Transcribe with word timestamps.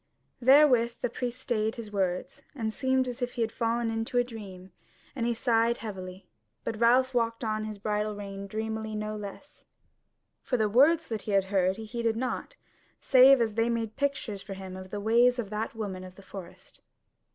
Therewith 0.41 0.93
the 1.01 1.11
priest 1.11 1.39
stayed 1.39 1.75
his 1.75 1.91
words, 1.91 2.41
and 2.55 2.73
seemed 2.73 3.07
as 3.07 3.21
if 3.21 3.33
he 3.33 3.43
were 3.43 3.49
fallen 3.49 3.91
into 3.91 4.17
a 4.17 4.23
dream; 4.23 4.71
and 5.15 5.27
he 5.27 5.33
sighed 5.35 5.77
heavily. 5.77 6.27
But 6.63 6.79
Ralph 6.79 7.13
walked 7.13 7.43
on 7.43 7.61
by 7.61 7.67
his 7.67 7.77
bridle 7.77 8.15
rein 8.15 8.47
dreamy 8.47 8.95
no 8.95 9.15
less; 9.15 9.67
for 10.41 10.57
the 10.57 10.67
words 10.67 11.05
that 11.09 11.21
he 11.21 11.33
had 11.33 11.43
heard 11.53 11.77
he 11.77 11.85
heeded 11.85 12.15
not, 12.15 12.55
save 12.99 13.39
as 13.41 13.53
they 13.53 13.69
made 13.69 13.95
pictures 13.95 14.41
for 14.41 14.55
him 14.55 14.75
of 14.75 14.89
the 14.89 14.99
ways 14.99 15.37
of 15.37 15.51
that 15.51 15.75
woman 15.75 16.03
of 16.03 16.15
the 16.15 16.23
forest. 16.23 16.81